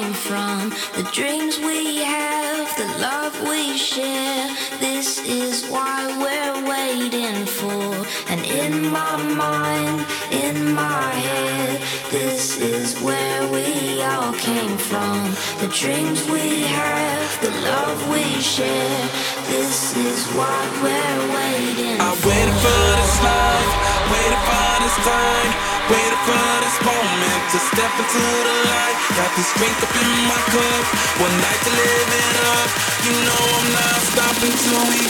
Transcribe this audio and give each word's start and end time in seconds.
came 0.00 0.12
from, 0.12 0.70
the 0.96 1.08
dreams 1.12 1.58
we 1.58 1.98
have, 1.98 2.66
the 2.76 2.88
love 3.00 3.34
we 3.48 3.76
share. 3.76 4.48
This 4.78 5.18
is 5.26 5.68
why 5.68 5.98
we're 6.24 6.58
waiting 6.74 7.44
for. 7.44 7.84
And 8.30 8.40
in 8.46 8.90
my 8.90 9.16
mind, 9.16 10.06
in 10.30 10.72
my 10.74 11.10
head, 11.26 11.80
this 12.10 12.58
is 12.60 12.98
where 13.00 13.42
we 13.52 14.00
all 14.02 14.32
came 14.32 14.76
from. 14.78 15.20
The 15.60 15.70
dreams 15.80 16.24
we 16.30 16.62
have, 16.78 17.40
the 17.42 17.52
love 17.72 17.98
we 18.10 18.24
share. 18.40 19.08
This 19.52 19.96
is 19.96 20.26
why 20.38 20.60
we're 20.82 21.22
waiting. 21.38 22.00
I 22.00 22.10
waited 22.24 22.56
for 22.64 22.80
this 22.96 23.16
life, 23.28 23.89
waited 24.10 24.42
for 24.42 24.66
this 24.82 24.96
time, 25.06 25.50
waited 25.88 26.20
for 26.26 26.46
this 26.66 26.76
moment 26.82 27.40
to 27.54 27.58
step 27.70 27.92
into 27.94 28.20
the 28.20 28.54
light. 28.66 28.96
Got 29.14 29.30
this 29.38 29.50
drink 29.58 29.76
up 29.82 29.92
in 29.94 30.10
my 30.26 30.40
cup, 30.50 30.84
one 31.22 31.34
night 31.38 31.60
to 31.66 31.70
live 31.70 32.10
it 32.10 32.34
up. 32.50 32.68
You 33.06 33.12
know 33.26 33.42
I'm 33.58 33.68
not 33.70 33.98
stopping 34.10 34.54
till 34.54 34.82
we 34.90 35.02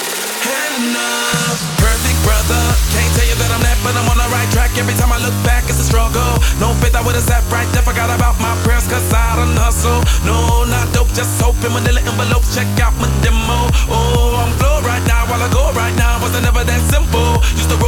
had 0.45 0.71
enough. 0.85 1.59
Perfect 1.81 2.19
brother, 2.25 2.63
can't 2.93 3.13
tell 3.17 3.29
you 3.29 3.37
that 3.41 3.51
I'm 3.57 3.63
that, 3.65 3.79
but 3.81 3.97
I'm 3.97 4.09
on 4.09 4.19
the 4.21 4.29
right 4.29 4.49
track. 4.53 4.73
Every 4.77 4.97
time 4.97 5.13
I 5.13 5.19
look 5.25 5.37
back, 5.45 5.65
it's 5.69 5.81
a 5.81 5.87
struggle. 5.87 6.37
No 6.61 6.77
faith, 6.85 6.95
I 6.97 7.01
would've 7.01 7.25
sat 7.25 7.45
right 7.49 7.69
there. 7.73 7.85
Forgot 7.85 8.13
about 8.13 8.37
my 8.41 8.53
prayers, 8.65 8.85
cause 8.89 9.05
I 9.13 9.37
don't 9.37 9.57
hustle. 9.57 10.05
No, 10.29 10.65
not 10.69 10.93
dope, 10.93 11.13
just 11.17 11.41
hope 11.41 11.57
in 11.65 11.73
manila 11.73 12.01
envelopes. 12.05 12.53
Check 12.53 12.69
out 12.85 12.93
my 13.01 13.09
demo. 13.25 13.69
Oh, 13.89 14.37
I'm 14.41 14.53
flow 14.61 14.85
right 14.85 15.05
now 15.09 15.25
while 15.29 15.41
I 15.41 15.49
go 15.49 15.73
right 15.73 15.95
now. 15.97 16.21
Wasn't 16.21 16.45
never 16.45 16.65
that 16.65 16.83
simple. 16.93 17.41
Used 17.57 17.73
to 17.73 17.80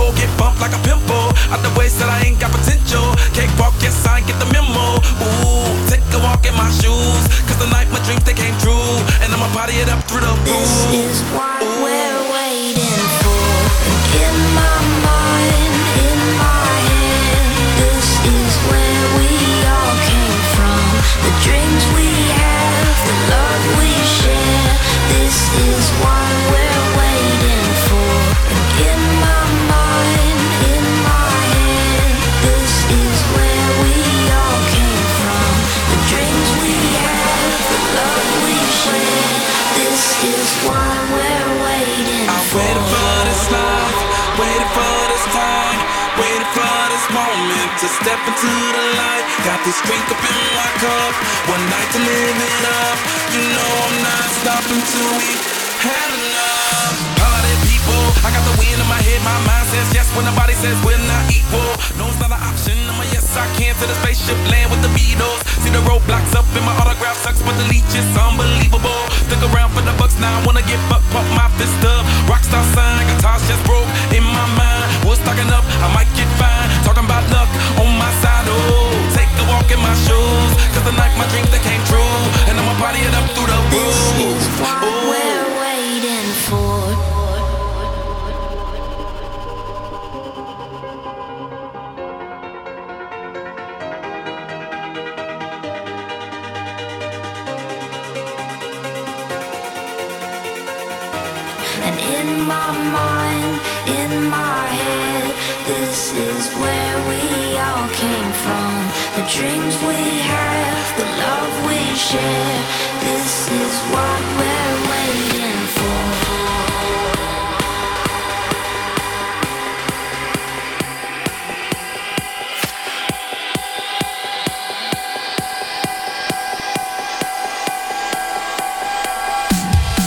enough. 54.73 55.37
Party 57.21 57.55
people, 57.69 58.03
I 58.25 58.33
got 58.33 58.41
the 58.49 58.57
wind 58.57 58.81
in 58.81 58.89
my 58.89 59.01
head, 59.05 59.21
my 59.21 59.37
mind 59.45 59.69
says 59.69 59.89
yes 59.93 60.09
when 60.17 60.25
the 60.25 60.33
body 60.33 60.55
says 60.57 60.73
we're 60.81 60.97
not 61.05 61.29
equal. 61.29 61.61
No, 62.01 62.09
it's 62.09 62.17
not 62.17 62.33
an 62.33 62.41
option. 62.41 62.79
Yes, 63.13 63.37
I 63.37 63.45
can 63.59 63.75
to 63.77 63.85
the 63.85 63.97
spaceship 64.01 64.39
land 64.49 64.71
with 64.73 64.81
the 64.81 64.93
Beatles. 64.97 65.45
See 65.61 65.71
the 65.71 65.83
roadblocks 65.85 66.33
up 66.33 66.49
in 66.57 66.65
my 66.65 66.73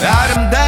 Vermden 0.05 0.64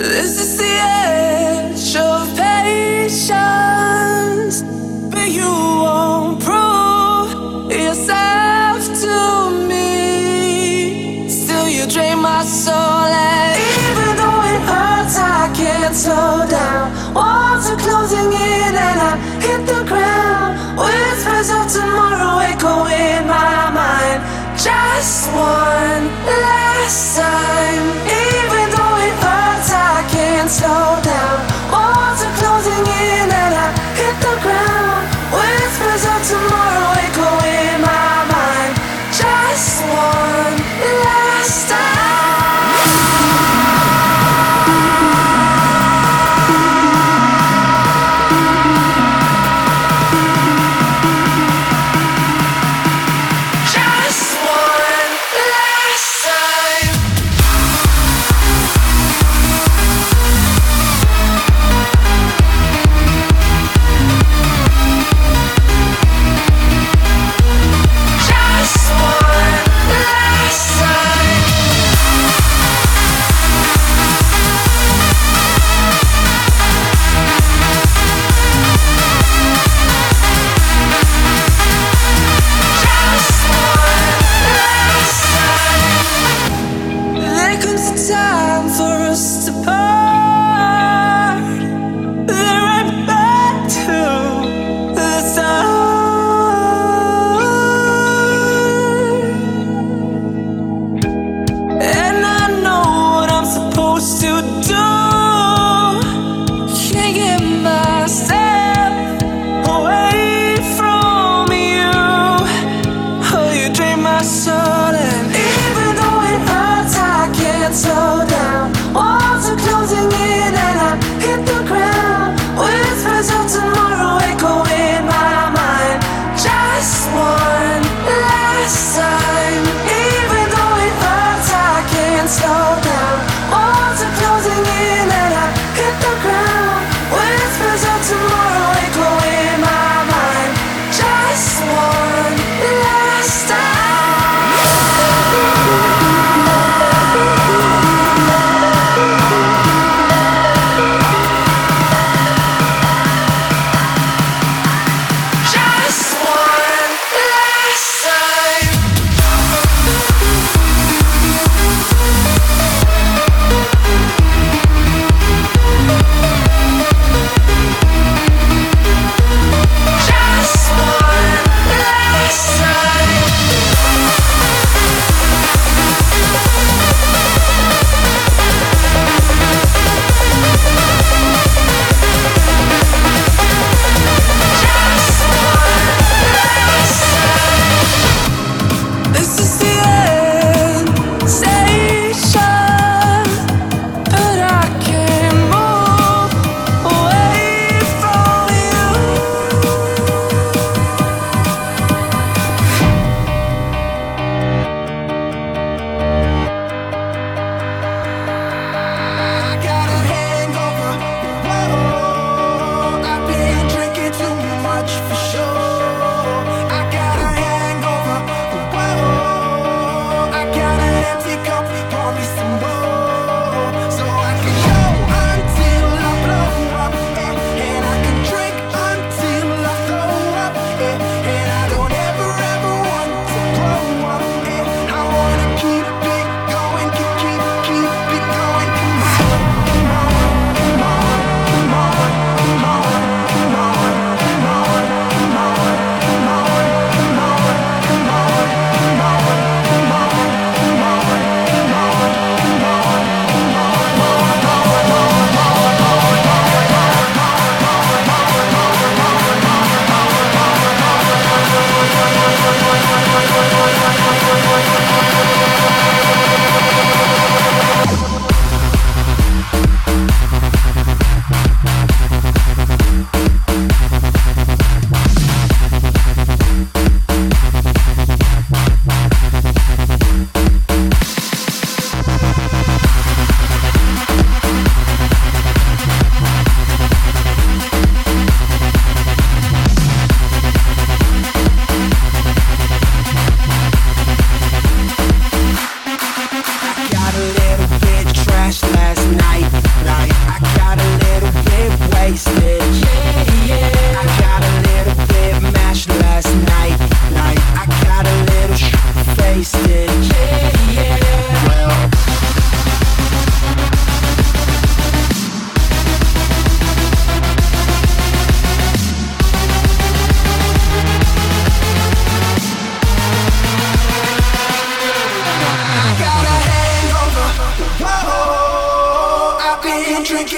This 0.00 0.40
is 0.40 0.56
the 0.56 0.64
edge 0.64 1.94
of 1.94 2.34
patience, 2.34 3.49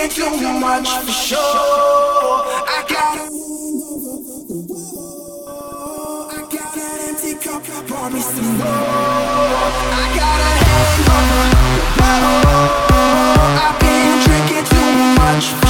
drinking 0.08 0.38
too 0.38 0.58
much 0.58 0.88
for 0.88 1.12
sure. 1.12 1.38
I 1.38 2.84
got 2.88 3.18
I 6.30 6.40
got 6.50 6.76
an 6.76 7.08
empty 7.08 7.34
cup, 7.34 7.62
pour 7.86 8.10
me 8.10 8.20
some 8.20 8.58
more. 8.58 8.66
I 8.66 10.06
got 10.18 10.40
a 10.40 10.52
hangover, 10.64 11.48
I've 13.62 13.78
been 13.78 14.18
drinking 14.24 14.64
too 14.64 14.92
much 15.20 15.61